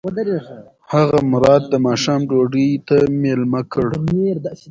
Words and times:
هغه 0.93 1.17
مراد 1.31 1.63
د 1.69 1.75
ماښام 1.85 2.21
ډوډۍ 2.29 2.69
ته 2.87 2.97
مېلمه 3.21 3.61
کړ. 3.73 3.87